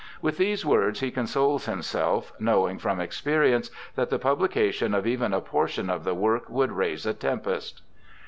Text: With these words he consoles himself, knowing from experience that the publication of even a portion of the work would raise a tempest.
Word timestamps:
With 0.19 0.39
these 0.39 0.65
words 0.65 1.01
he 1.01 1.11
consoles 1.11 1.67
himself, 1.67 2.33
knowing 2.39 2.79
from 2.79 2.99
experience 2.99 3.69
that 3.93 4.09
the 4.09 4.17
publication 4.17 4.95
of 4.95 5.05
even 5.05 5.31
a 5.31 5.41
portion 5.41 5.91
of 5.91 6.05
the 6.05 6.15
work 6.15 6.49
would 6.49 6.71
raise 6.71 7.05
a 7.05 7.13
tempest. 7.13 7.83